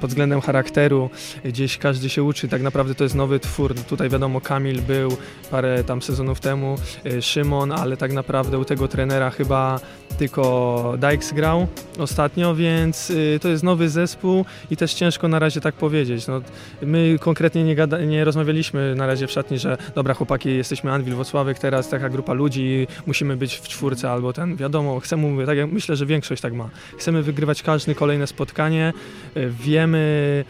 pod 0.00 0.10
względem 0.10 0.40
charakteru, 0.40 1.10
gdzieś 1.44 1.78
każdy 1.78 2.08
się 2.08 2.22
uczy, 2.22 2.48
tak 2.48 2.62
naprawdę 2.62 2.94
to 2.94 3.04
jest 3.04 3.14
nowy 3.14 3.40
twór. 3.40 3.74
Tutaj 3.74 4.08
wiadomo, 4.08 4.40
Kamil 4.40 4.82
był 4.82 5.16
parę 5.50 5.84
tam 5.84 6.02
sezonów 6.02 6.40
temu, 6.40 6.76
y, 7.06 7.22
Szymon, 7.22 7.72
ale 7.72 7.96
tak 7.96 8.12
naprawdę 8.12 8.58
u 8.58 8.64
tego 8.64 8.88
trenera 8.88 9.30
chyba 9.30 9.80
tylko 10.18 10.94
Dykes 11.16 11.32
grał 11.32 11.66
ostatnio, 11.98 12.54
więc 12.54 13.10
y, 13.10 13.38
to 13.42 13.48
jest 13.48 13.62
nowy 13.62 13.88
zespół 13.88 14.44
i 14.70 14.76
też 14.76 14.94
ciężko 14.94 15.28
na 15.28 15.38
razie 15.38 15.60
tak 15.60 15.74
powiedzieć. 15.74 16.26
No, 16.26 16.40
my 16.82 17.16
konkretnie 17.20 17.64
nie, 17.64 17.74
gada, 17.74 17.98
nie 17.98 18.24
rozmawialiśmy 18.24 18.94
na 18.94 19.06
razie 19.06 19.26
w 19.26 19.30
szatni, 19.30 19.58
że 19.58 19.78
dobra 19.94 20.14
chłopaki, 20.14 20.56
jesteśmy 20.56 20.92
Anwil 20.92 21.14
Wocławek, 21.14 21.58
teraz 21.58 21.88
taka 21.88 22.08
grupa 22.08 22.32
ludzi, 22.32 22.86
musimy 23.06 23.36
być 23.36 23.54
w 23.54 23.68
czwórce 23.68 24.10
albo 24.10 24.32
ten, 24.32 24.56
wiadomo, 24.56 25.00
chcemy, 25.00 25.46
tak 25.46 25.58
jak 25.58 25.72
myślę, 25.72 25.96
że 25.96 26.06
większość 26.06 26.42
tak 26.42 26.52
ma. 26.52 26.70
Chcemy 26.98 27.22
wygrywać 27.22 27.62
każde 27.62 27.94
kolejne 27.94 28.26
spotkanie, 28.26 28.92
y, 29.36 29.50
wiemy 29.60 30.44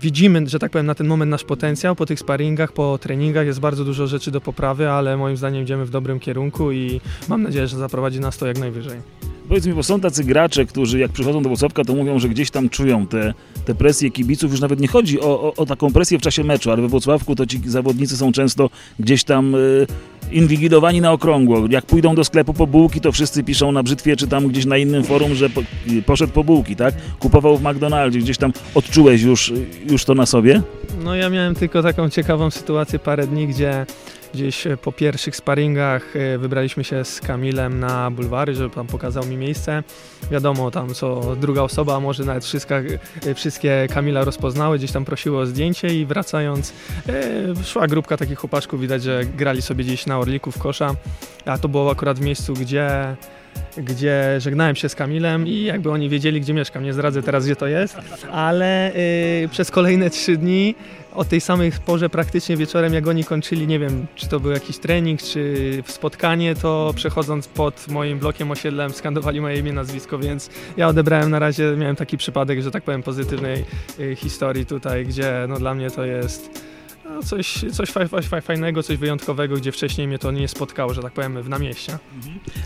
widzimy, 0.00 0.48
że 0.48 0.58
tak 0.58 0.72
powiem, 0.72 0.86
na 0.86 0.94
ten 0.94 1.06
moment 1.06 1.30
nasz 1.30 1.44
potencjał 1.44 1.96
po 1.96 2.06
tych 2.06 2.20
sparingach, 2.20 2.72
po 2.72 2.98
treningach. 2.98 3.46
Jest 3.46 3.60
bardzo 3.60 3.84
dużo 3.84 4.06
rzeczy 4.06 4.30
do 4.30 4.40
poprawy, 4.40 4.90
ale 4.90 5.16
moim 5.16 5.36
zdaniem 5.36 5.62
idziemy 5.62 5.84
w 5.84 5.90
dobrym 5.90 6.20
kierunku 6.20 6.72
i 6.72 7.00
mam 7.28 7.42
nadzieję, 7.42 7.68
że 7.68 7.76
zaprowadzi 7.76 8.20
nas 8.20 8.38
to 8.38 8.46
jak 8.46 8.58
najwyżej. 8.58 9.31
Powiedz 9.52 9.66
mi, 9.66 9.72
bo 9.72 9.82
są 9.82 10.00
tacy 10.00 10.24
gracze, 10.24 10.66
którzy 10.66 10.98
jak 10.98 11.12
przychodzą 11.12 11.42
do 11.42 11.48
Włocławka, 11.48 11.84
to 11.84 11.94
mówią, 11.94 12.18
że 12.18 12.28
gdzieś 12.28 12.50
tam 12.50 12.68
czują 12.68 13.06
te, 13.06 13.34
te 13.64 13.74
presje 13.74 14.10
kibiców. 14.10 14.50
Już 14.50 14.60
nawet 14.60 14.80
nie 14.80 14.88
chodzi 14.88 15.20
o, 15.20 15.42
o, 15.42 15.54
o 15.56 15.66
taką 15.66 15.92
presję 15.92 16.18
w 16.18 16.22
czasie 16.22 16.44
meczu, 16.44 16.70
ale 16.70 16.82
we 16.82 16.88
Włocławku 16.88 17.36
to 17.36 17.46
ci 17.46 17.60
zawodnicy 17.66 18.16
są 18.16 18.32
często 18.32 18.70
gdzieś 18.98 19.24
tam 19.24 19.54
y, 19.54 19.86
inwigilowani 20.30 21.00
na 21.00 21.12
okrągło. 21.12 21.66
Jak 21.70 21.86
pójdą 21.86 22.14
do 22.14 22.24
sklepu 22.24 22.54
po 22.54 22.66
bułki, 22.66 23.00
to 23.00 23.12
wszyscy 23.12 23.44
piszą 23.44 23.72
na 23.72 23.82
brzytwie, 23.82 24.16
czy 24.16 24.26
tam 24.26 24.48
gdzieś 24.48 24.64
na 24.64 24.78
innym 24.78 25.04
forum, 25.04 25.34
że 25.34 25.50
po, 25.50 25.62
poszedł 26.06 26.32
po 26.32 26.44
bułki, 26.44 26.76
tak? 26.76 26.94
Kupował 27.18 27.58
w 27.58 27.62
McDonaldzie. 27.62 28.18
Gdzieś 28.18 28.38
tam 28.38 28.52
odczułeś 28.74 29.22
już, 29.22 29.52
już 29.90 30.04
to 30.04 30.14
na 30.14 30.26
sobie? 30.26 30.62
No 31.04 31.14
ja 31.14 31.30
miałem 31.30 31.54
tylko 31.54 31.82
taką 31.82 32.10
ciekawą 32.10 32.50
sytuację 32.50 32.98
parę 32.98 33.26
dni, 33.26 33.46
gdzie 33.46 33.86
gdzieś 34.34 34.66
e, 34.66 34.76
po 34.76 34.92
pierwszych 34.92 35.36
sparingach 35.36 36.16
e, 36.16 36.38
wybraliśmy 36.38 36.84
się 36.84 37.04
z 37.04 37.20
Kamilem 37.20 37.80
na 37.80 38.10
bulwary, 38.10 38.54
żeby 38.54 38.74
tam 38.74 38.86
pokazał 38.86 39.26
mi 39.26 39.36
miejsce. 39.36 39.82
Wiadomo, 40.30 40.70
tam 40.70 40.94
co 40.94 41.36
druga 41.36 41.62
osoba, 41.62 42.00
może 42.00 42.24
nawet 42.24 42.44
wszystkie, 42.44 42.98
wszystkie 43.34 43.86
Kamila 43.94 44.24
rozpoznały, 44.24 44.78
gdzieś 44.78 44.92
tam 44.92 45.04
prosiły 45.04 45.38
o 45.38 45.46
zdjęcie 45.46 45.88
i 46.00 46.06
wracając 46.06 46.72
e, 47.08 47.64
szła 47.64 47.86
grupka 47.86 48.16
takich 48.16 48.38
chłopaczków, 48.38 48.80
widać, 48.80 49.02
że 49.02 49.24
grali 49.24 49.62
sobie 49.62 49.84
gdzieś 49.84 50.06
na 50.06 50.18
Orliku 50.18 50.52
w 50.52 50.58
kosza, 50.58 50.94
a 51.46 51.58
to 51.58 51.68
było 51.68 51.90
akurat 51.90 52.18
w 52.18 52.22
miejscu, 52.22 52.54
gdzie 52.54 53.16
gdzie 53.76 54.40
żegnałem 54.40 54.76
się 54.76 54.88
z 54.88 54.94
Kamilem 54.94 55.46
i 55.46 55.62
jakby 55.62 55.90
oni 55.90 56.08
wiedzieli, 56.08 56.40
gdzie 56.40 56.54
mieszkam. 56.54 56.84
Nie 56.84 56.92
zdradzę 56.92 57.22
teraz, 57.22 57.44
gdzie 57.44 57.56
to 57.56 57.66
jest, 57.66 57.96
ale 58.32 58.92
yy, 59.42 59.48
przez 59.48 59.70
kolejne 59.70 60.10
trzy 60.10 60.36
dni 60.36 60.74
o 61.14 61.24
tej 61.24 61.40
samej 61.40 61.72
porze 61.86 62.08
praktycznie 62.10 62.56
wieczorem, 62.56 62.94
jak 62.94 63.08
oni 63.08 63.24
kończyli, 63.24 63.66
nie 63.66 63.78
wiem, 63.78 64.06
czy 64.14 64.28
to 64.28 64.40
był 64.40 64.50
jakiś 64.50 64.78
trening, 64.78 65.22
czy 65.22 65.82
spotkanie, 65.86 66.54
to 66.54 66.92
przechodząc 66.96 67.48
pod 67.48 67.88
moim 67.88 68.18
blokiem 68.18 68.50
osiedlem 68.50 68.92
skandowali 68.92 69.40
moje 69.40 69.58
imię, 69.58 69.72
nazwisko, 69.72 70.18
więc 70.18 70.50
ja 70.76 70.88
odebrałem 70.88 71.30
na 71.30 71.38
razie, 71.38 71.76
miałem 71.76 71.96
taki 71.96 72.16
przypadek, 72.16 72.62
że 72.62 72.70
tak 72.70 72.82
powiem, 72.82 73.02
pozytywnej 73.02 73.64
y, 74.00 74.16
historii 74.16 74.66
tutaj, 74.66 75.06
gdzie 75.06 75.46
no 75.48 75.58
dla 75.58 75.74
mnie 75.74 75.90
to 75.90 76.04
jest 76.04 76.71
no 77.04 77.22
coś, 77.22 77.64
coś 77.72 77.90
faj, 77.90 78.08
faj, 78.08 78.42
fajnego, 78.42 78.82
coś 78.82 78.96
wyjątkowego, 78.96 79.56
gdzie 79.56 79.72
wcześniej 79.72 80.08
mnie 80.08 80.18
to 80.18 80.30
nie 80.30 80.48
spotkało, 80.48 80.94
że 80.94 81.02
tak 81.02 81.12
powiem, 81.12 81.42
w 81.42 81.48
namieście. 81.48 81.98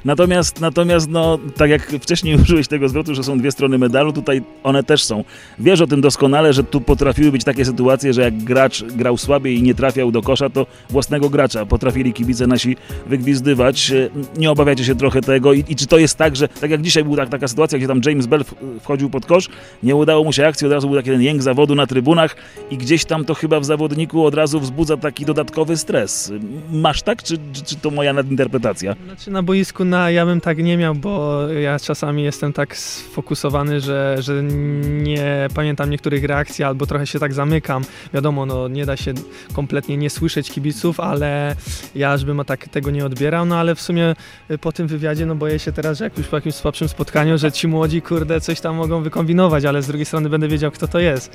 Natomiast, 0.05 0.61
natomiast 0.61 1.09
no, 1.09 1.39
tak 1.57 1.71
jak 1.71 1.91
wcześniej 1.91 2.37
użyłeś 2.43 2.69
tego 2.69 2.89
zwrotu, 2.89 3.15
że 3.15 3.25
są 3.25 3.39
dwie 3.39 3.53
strony 3.53 3.79
medalu, 3.79 4.13
tutaj 4.13 4.43
one 4.63 4.83
też 4.83 5.05
są. 5.05 5.25
Wiesz 5.59 5.81
o 5.81 5.87
tym 5.87 6.01
doskonale, 6.01 6.53
że 6.53 6.65
tu 6.65 6.81
potrafiły 6.81 7.33
być 7.33 7.45
takie 7.45 7.65
sytuacje, 7.65 8.13
że 8.13 8.23
jak 8.23 8.37
gracz 8.37 8.85
grał 8.85 9.17
słabiej 9.17 9.59
i 9.59 9.63
nie 9.63 9.75
trafiał 9.75 10.13
do 10.13 10.23
kosza, 10.23 10.51
to 10.51 10.67
własnego 10.91 11.31
gracza 11.31 11.67
potrafili 11.67 12.13
kibice 12.13 12.47
nasi 12.47 12.77
wygwizdywać. 13.07 13.93
Nie 14.37 14.51
obawiacie 14.51 14.85
się 14.85 14.95
trochę 14.95 15.21
tego 15.21 15.53
i, 15.53 15.65
i 15.69 15.77
czy 15.77 15.87
to 15.87 15.99
jest 15.99 16.19
tak, 16.19 16.37
że 16.37 16.49
tak 16.49 16.71
jak 16.71 16.83
dzisiaj 16.83 17.05
była 17.05 17.17
tak, 17.17 17.29
taka 17.29 17.49
sytuacja, 17.49 17.79
gdzie 17.79 17.89
tam 17.89 18.01
James 18.05 18.27
Bell 18.27 18.45
wchodził 18.81 19.11
pod 19.11 19.27
kosz, 19.27 19.49
nie 19.83 19.97
udało 19.97 20.25
mu 20.25 20.33
się 20.33 20.47
akcji, 20.47 20.67
od 20.67 20.73
razu 20.73 20.89
był 20.89 20.97
taki 20.97 21.11
ten 21.11 21.23
jęk 21.23 21.43
zawodu 21.43 21.75
na 21.75 21.87
trybunach 21.87 22.37
i 22.71 22.77
gdzieś 22.77 23.05
tam 23.05 23.25
to 23.25 23.35
chyba 23.35 23.61
w 23.61 23.65
zawodniku 23.65 24.26
od 24.27 24.35
razu 24.35 24.61
wzbudza 24.61 24.97
taki 24.97 25.25
dodatkowy 25.25 25.77
stres. 25.77 26.33
Masz 26.73 27.03
tak, 27.03 27.23
czy, 27.23 27.39
czy, 27.53 27.65
czy 27.65 27.77
to 27.77 27.91
moja 27.91 28.13
nadinterpretacja? 28.13 28.97
Znaczy 29.05 29.31
na 29.31 29.43
boisku 29.43 29.85
na, 29.85 30.11
ja 30.11 30.27
bym 30.27 30.41
tak 30.41 30.59
nie 30.59 30.77
miał, 30.77 30.95
bo 30.95 31.43
ja 31.49 31.79
czasami 31.79 32.23
jestem 32.23 32.53
tak 32.53 32.77
sfokusowany, 32.77 33.81
że, 33.81 34.17
że 34.21 34.43
nie 34.83 35.49
pamiętam 35.55 35.91
niektórych 35.91 36.25
reakcji 36.25 36.65
albo 36.65 36.87
trochę 36.87 37.07
się 37.07 37.19
tak 37.19 37.35
zamykam. 37.35 37.83
Wiadomo, 38.15 38.47
no 38.47 38.69
nie 38.69 38.87
da 38.87 38.97
się 38.97 39.15
kompletnie 39.53 39.97
nie 39.97 40.11
słyszeć 40.11 40.51
kibiców, 40.51 41.01
ale 41.01 41.57
ja 41.95 42.13
aż 42.13 42.25
bym 42.25 42.45
tak 42.45 42.69
tego 42.69 42.91
nie 42.91 43.07
odbierał, 43.07 43.47
no 43.47 43.57
ale 43.57 43.75
w 43.75 43.81
sumie 43.81 44.15
y, 44.51 44.59
po 44.59 44.73
tym 44.73 44.87
wywiadzie, 44.87 45.27
no 45.27 45.35
boję 45.35 45.59
się 45.59 45.73
teraz, 45.73 45.99
że 45.99 46.05
jak 46.05 46.19
już 46.19 46.27
po 46.27 46.37
jakimś 46.37 46.55
słabszym 46.55 46.89
spotkaniu, 46.89 47.39
że 47.39 47.53
ci 47.53 47.69
młodzi, 47.69 48.03
kurde, 48.03 48.41
coś 48.41 48.61
tam 48.61 48.77
mogą 48.77 49.03
wykombinować, 49.03 49.65
ale 49.65 49.83
z 49.83 49.87
drugiej 49.87 50.07
strony 50.07 50.29
będę 50.29 50.49
wiedział, 50.49 50.71
kto 50.71 50.89
to 50.89 50.99
jest. 50.99 51.31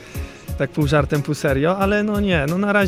Tak 0.57 0.69
pół 0.69 0.87
żartem, 0.87 1.21
pół 1.21 1.35
serio, 1.35 1.77
ale 1.77 2.03
no 2.03 2.19
nie, 2.19 2.45
no 2.49 2.57
na 2.57 2.73
razie 2.73 2.80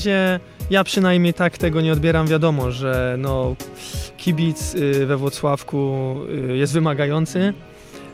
ja 0.69 0.83
przynajmniej 0.83 1.33
tak 1.33 1.57
tego 1.57 1.81
nie 1.81 1.93
odbieram. 1.93 2.27
Wiadomo, 2.27 2.71
że 2.71 3.15
no 3.19 3.55
kibic 4.17 4.75
y, 4.75 5.05
we 5.05 5.17
Włocławku 5.17 6.15
y, 6.49 6.57
jest 6.57 6.73
wymagający. 6.73 7.53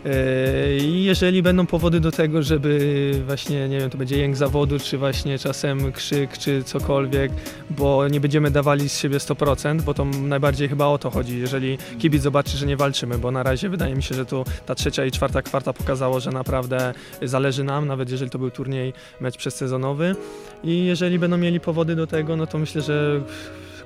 Y, 0.06 0.78
I 0.78 1.04
jeżeli 1.04 1.44
będą 1.44 1.66
powody 1.66 2.00
do 2.00 2.12
tego, 2.12 2.44
żeby 2.44 3.12
właśnie, 3.26 3.70
nie 3.70 3.80
wiem, 3.80 3.90
to 3.90 3.98
będzie 3.98 4.18
jęk 4.18 4.36
zawodu, 4.36 4.80
czy 4.80 4.98
właśnie 4.98 5.40
czasem 5.40 5.92
krzyk, 5.92 6.38
czy 6.38 6.64
cokolwiek, 6.64 7.32
bo 7.70 8.08
nie 8.08 8.20
będziemy 8.20 8.52
dawali 8.52 8.90
z 8.90 9.00
siebie 9.00 9.18
100%, 9.18 9.82
bo 9.82 9.94
to 9.94 10.06
najbardziej 10.06 10.70
chyba 10.70 10.86
o 10.86 10.98
to 10.98 11.10
chodzi, 11.10 11.40
jeżeli 11.40 11.78
kibic 12.00 12.22
zobaczy, 12.22 12.58
że 12.58 12.66
nie 12.66 12.78
walczymy, 12.78 13.18
bo 13.18 13.32
na 13.32 13.44
razie 13.44 13.70
wydaje 13.70 13.96
mi 13.96 14.04
się, 14.04 14.16
że 14.16 14.26
tu 14.26 14.46
ta 14.66 14.76
trzecia 14.76 15.06
i 15.06 15.12
czwarta 15.12 15.42
kwarta 15.42 15.74
pokazało, 15.74 16.20
że 16.20 16.32
naprawdę 16.32 16.94
zależy 17.22 17.64
nam, 17.64 17.88
nawet 17.88 18.10
jeżeli 18.10 18.32
to 18.32 18.40
był 18.40 18.52
turniej, 18.52 18.94
mecz 19.22 19.38
przedsezonowy. 19.38 20.16
I 20.64 20.86
jeżeli 20.86 21.20
będą 21.20 21.38
mieli 21.38 21.60
powody 21.60 21.96
do 21.96 22.08
tego, 22.08 22.36
no 22.38 22.48
to 22.48 22.58
myślę, 22.58 22.82
że 22.82 23.22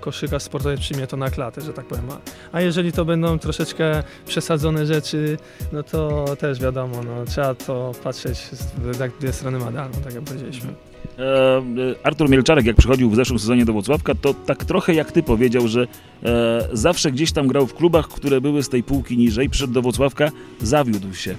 koszykarz 0.03 0.43
sportowy 0.43 0.77
przyjmie 0.77 1.07
to 1.07 1.17
na 1.17 1.29
klatę, 1.29 1.61
że 1.61 1.73
tak 1.73 1.85
powiem. 1.85 2.05
A- 2.51 2.61
jeżeli 2.61 2.91
to 2.91 3.05
będą 3.05 3.39
troszeczkę 3.39 4.03
przesadzone 4.25 4.85
rzeczy, 4.85 5.37
no 5.71 5.83
to 5.83 6.25
też 6.39 6.59
wiadomo, 6.59 7.03
no, 7.03 7.25
trzeba 7.25 7.55
to 7.55 7.91
patrzeć 8.03 8.37
z 8.37 8.97
tak 8.97 9.11
dwie 9.19 9.33
strony 9.33 9.59
medalu, 9.59 9.93
tak 10.03 10.13
jak 10.13 10.23
powiedzieliśmy. 10.23 10.73
E, 11.19 11.57
e, 11.57 11.61
Artur 12.03 12.29
Mielczarek, 12.29 12.65
jak 12.65 12.75
przychodził 12.75 13.09
w 13.09 13.15
zeszłym 13.15 13.39
sezonie 13.39 13.65
do 13.65 13.73
Włocławka, 13.73 14.15
to 14.15 14.33
tak 14.33 14.65
trochę 14.65 14.93
jak 14.93 15.11
ty 15.11 15.23
powiedział, 15.23 15.67
że 15.67 15.87
e, 16.23 16.67
zawsze 16.73 17.11
gdzieś 17.11 17.31
tam 17.31 17.47
grał 17.47 17.67
w 17.67 17.73
klubach, 17.73 18.07
które 18.07 18.41
były 18.41 18.63
z 18.63 18.69
tej 18.69 18.83
półki 18.83 19.17
niżej, 19.17 19.49
przyszedł 19.49 19.73
do 19.73 19.81
Włocławka, 19.81 20.31
zawiódł 20.61 21.13
się 21.13 21.35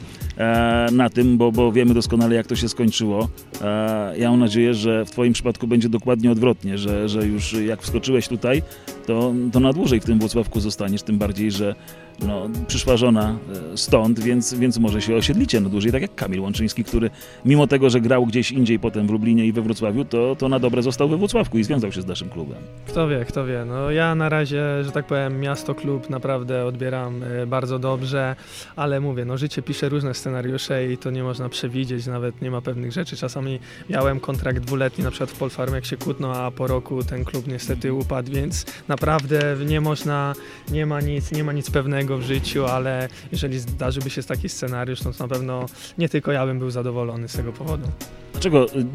na 0.92 1.10
tym, 1.10 1.38
bo, 1.38 1.52
bo 1.52 1.72
wiemy 1.72 1.94
doskonale 1.94 2.34
jak 2.34 2.46
to 2.46 2.56
się 2.56 2.68
skończyło. 2.68 3.28
E, 3.62 4.18
ja 4.18 4.30
mam 4.30 4.40
nadzieję, 4.40 4.74
że 4.74 5.04
w 5.04 5.10
twoim 5.10 5.32
przypadku 5.32 5.66
będzie 5.66 5.88
dokładnie 5.88 6.30
odwrotnie, 6.30 6.78
że, 6.78 7.08
że 7.08 7.26
już 7.26 7.52
jak 7.52 7.82
wskoczyłeś 7.82 8.28
tutaj, 8.28 8.62
to, 9.06 9.34
to 9.52 9.60
na 9.60 9.72
dłużej 9.72 10.00
w 10.00 10.04
tym 10.04 10.18
Włocławku 10.18 10.60
zostaniesz, 10.60 11.02
tym 11.02 11.18
bardziej, 11.18 11.50
że 11.50 11.74
no, 12.22 12.48
przyszła 12.66 12.96
żona 12.96 13.38
e, 13.72 13.76
stąd, 13.76 14.20
więc, 14.20 14.54
więc 14.54 14.78
może 14.78 15.02
się 15.02 15.16
osiedlicie 15.16 15.60
na 15.60 15.68
dłużej, 15.68 15.92
tak 15.92 16.02
jak 16.02 16.14
Kamil 16.14 16.40
Łączyński, 16.40 16.84
który 16.84 17.10
mimo 17.44 17.66
tego, 17.66 17.90
że 17.90 18.00
grał 18.00 18.26
gdzieś 18.26 18.52
indziej 18.52 18.78
potem 18.78 19.06
w 19.06 19.10
Lublinie 19.10 19.46
i 19.46 19.52
we 19.52 19.62
Wrocławiu, 19.62 20.04
to, 20.04 20.36
to 20.36 20.48
na 20.48 20.58
dobre 20.58 20.82
został 20.82 21.08
we 21.08 21.16
Włocławku 21.16 21.58
i 21.58 21.64
związał 21.64 21.92
się 21.92 22.02
z 22.02 22.06
naszym 22.06 22.28
klubem. 22.28 22.58
Kto 22.86 23.08
wie, 23.08 23.24
kto 23.28 23.46
wie. 23.46 23.64
No 23.64 23.90
ja 23.90 24.14
na 24.14 24.28
razie, 24.28 24.84
że 24.84 24.92
tak 24.92 25.06
powiem, 25.06 25.40
miasto, 25.40 25.74
klub 25.74 26.10
naprawdę 26.10 26.64
odbieram 26.64 27.22
e, 27.22 27.46
bardzo 27.46 27.78
dobrze, 27.78 28.36
ale 28.76 29.00
mówię, 29.00 29.24
no 29.24 29.36
życie 29.38 29.62
pisze 29.62 29.88
różne 29.88 30.14
scenariusze 30.14 30.92
i 30.92 30.98
to 30.98 31.10
nie 31.10 31.22
można 31.22 31.48
przewidzieć, 31.48 32.06
nawet 32.06 32.42
nie 32.42 32.50
ma 32.50 32.60
pewnych 32.60 32.92
rzeczy. 32.92 33.16
Czasami 33.16 33.58
miałem 33.90 34.20
kontrakt 34.20 34.58
dwuletni 34.58 35.04
na 35.04 35.10
przykład 35.10 35.30
w 35.30 35.38
Polfarm, 35.38 35.74
jak 35.74 35.84
się 35.84 35.96
kłótno, 35.96 36.34
a 36.34 36.50
po 36.50 36.66
roku 36.66 37.04
ten 37.04 37.24
klub 37.24 37.46
niestety 37.46 37.92
upadł, 37.92 38.32
więc 38.32 38.66
naprawdę 38.88 39.56
nie 39.66 39.80
można, 39.80 40.34
nie 40.70 40.86
ma 40.86 41.00
nic, 41.00 41.32
nie 41.32 41.44
ma 41.44 41.52
nic 41.52 41.70
pewnego 41.70 42.03
w 42.06 42.22
życiu, 42.22 42.66
ale 42.66 43.08
jeżeli 43.32 43.58
zdarzyłby 43.58 44.10
się 44.10 44.22
taki 44.22 44.48
scenariusz, 44.48 45.04
no 45.04 45.12
to 45.12 45.24
na 45.24 45.28
pewno 45.28 45.66
nie 45.98 46.08
tylko 46.08 46.32
ja 46.32 46.46
bym 46.46 46.58
był 46.58 46.70
zadowolony 46.70 47.28
z 47.28 47.32
tego 47.32 47.52
powodu. 47.52 47.88
Dlaczego 48.32 48.66
y, 48.66 48.86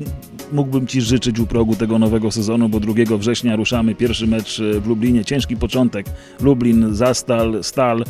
mógłbym 0.51 0.87
Ci 0.87 1.01
życzyć 1.01 1.39
u 1.39 1.47
progu 1.47 1.75
tego 1.75 1.99
nowego 1.99 2.31
sezonu, 2.31 2.69
bo 2.69 2.79
2 2.79 3.17
września 3.17 3.55
ruszamy 3.55 3.95
pierwszy 3.95 4.27
mecz 4.27 4.59
y, 4.59 4.81
w 4.81 4.87
Lublinie, 4.87 5.25
ciężki 5.25 5.57
początek, 5.57 6.05
Lublin, 6.41 6.95
Zastal, 6.95 7.63
Stal, 7.63 8.01
e, 8.01 8.05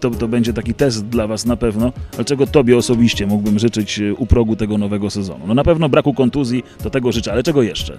to, 0.00 0.10
to 0.10 0.28
będzie 0.28 0.52
taki 0.52 0.74
test 0.74 1.06
dla 1.06 1.26
Was 1.26 1.46
na 1.46 1.56
pewno. 1.56 1.92
Dlaczego 2.12 2.46
Tobie 2.46 2.76
osobiście 2.76 3.26
mógłbym 3.26 3.58
życzyć 3.58 3.98
y, 3.98 4.14
u 4.14 4.26
progu 4.26 4.56
tego 4.56 4.78
nowego 4.78 5.10
sezonu? 5.10 5.46
No 5.46 5.54
na 5.54 5.64
pewno 5.64 5.88
braku 5.88 6.14
kontuzji, 6.14 6.62
to 6.82 6.90
tego 6.90 7.12
życzę, 7.12 7.32
ale 7.32 7.42
czego 7.42 7.62
jeszcze? 7.62 7.98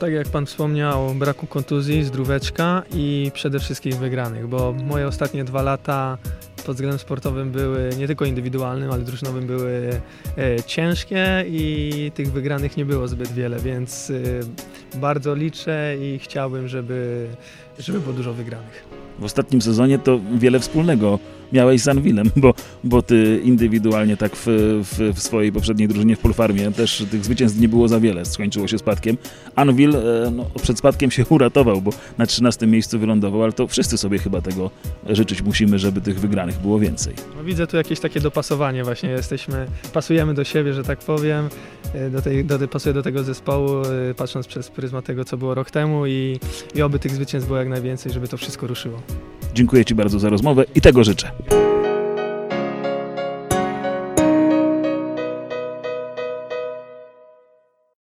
Tak 0.00 0.12
jak 0.12 0.28
pan 0.28 0.46
wspomniał, 0.46 1.14
braku 1.14 1.46
kontuzji, 1.46 2.04
zdróweczka 2.04 2.82
i 2.94 3.30
przede 3.34 3.58
wszystkim 3.60 3.92
wygranych, 3.92 4.48
bo 4.48 4.72
moje 4.72 5.06
ostatnie 5.06 5.44
dwa 5.44 5.62
lata 5.62 6.18
pod 6.66 6.76
względem 6.76 6.98
sportowym 6.98 7.50
były 7.50 7.90
nie 7.98 8.06
tylko 8.06 8.24
indywidualnym, 8.24 8.90
ale 8.90 9.02
drużynowym 9.02 9.46
były 9.46 9.90
e, 10.38 10.62
ciężkie 10.62 11.44
i 11.48 12.12
tych 12.14 12.32
wygranych 12.32 12.76
nie 12.76 12.84
było 12.84 13.08
zbyt 13.08 13.32
wiele, 13.32 13.58
więc 13.58 14.10
e, 14.10 14.98
bardzo 14.98 15.34
liczę 15.34 15.96
i 16.00 16.18
chciałbym, 16.18 16.68
żeby, 16.68 17.26
żeby 17.78 18.00
było 18.00 18.12
dużo 18.12 18.34
wygranych. 18.34 18.84
W 19.18 19.24
ostatnim 19.24 19.62
sezonie 19.62 19.98
to 19.98 20.20
wiele 20.38 20.60
wspólnego 20.60 21.18
miałeś 21.52 21.82
z 21.82 21.88
Anwilem, 21.88 22.30
bo, 22.36 22.54
bo 22.84 23.02
Ty 23.02 23.40
indywidualnie 23.44 24.16
tak 24.16 24.32
w, 24.36 24.46
w, 24.84 25.14
w 25.14 25.22
swojej 25.22 25.52
poprzedniej 25.52 25.88
drużynie 25.88 26.16
w 26.16 26.18
Polfarmie 26.18 26.72
też 26.72 27.04
tych 27.10 27.24
zwycięstw 27.24 27.60
nie 27.60 27.68
było 27.68 27.88
za 27.88 28.00
wiele, 28.00 28.24
skończyło 28.24 28.68
się 28.68 28.78
spadkiem. 28.78 29.16
Anwil 29.56 29.96
e, 29.96 30.30
no, 30.30 30.46
przed 30.62 30.78
spadkiem 30.78 31.10
się 31.10 31.24
uratował, 31.36 31.80
bo 31.80 31.90
na 32.18 32.26
13 32.26 32.66
miejscu 32.66 32.98
wylądował, 32.98 33.42
ale 33.42 33.52
to 33.52 33.66
wszyscy 33.66 33.98
sobie 33.98 34.18
chyba 34.18 34.40
tego 34.40 34.70
życzyć 35.08 35.42
musimy, 35.42 35.78
żeby 35.78 36.00
tych 36.00 36.20
wygranych 36.20 36.58
było 36.58 36.78
więcej. 36.78 37.14
No, 37.36 37.44
widzę 37.44 37.66
tu 37.66 37.76
jakieś 37.76 38.00
takie 38.00 38.20
dopasowanie 38.20 38.84
właśnie, 38.84 39.10
jesteśmy, 39.10 39.66
pasujemy 39.92 40.34
do 40.34 40.44
siebie, 40.44 40.72
że 40.72 40.84
tak 40.84 40.98
powiem, 40.98 41.48
e, 41.94 42.10
do 42.10 42.22
tej, 42.22 42.44
do, 42.44 42.68
pasuję 42.68 42.92
do 42.92 43.02
tego 43.02 43.24
zespołu, 43.24 43.82
e, 44.10 44.14
patrząc 44.14 44.46
przez 44.46 44.70
pryzmat 44.70 45.04
tego, 45.04 45.24
co 45.24 45.36
było 45.36 45.54
rok 45.54 45.70
temu 45.70 46.06
i, 46.06 46.40
i 46.74 46.82
oby 46.82 46.98
tych 46.98 47.12
zwycięstw 47.12 47.46
było 47.46 47.58
jak 47.58 47.68
najwięcej, 47.68 48.12
żeby 48.12 48.28
to 48.28 48.36
wszystko 48.36 48.66
ruszyło. 48.66 49.02
Dziękuję 49.54 49.84
Ci 49.84 49.94
bardzo 49.94 50.18
za 50.18 50.28
rozmowę 50.28 50.64
i 50.74 50.80
tego 50.80 51.04
życzę. 51.04 51.30
Bye. 51.46 51.67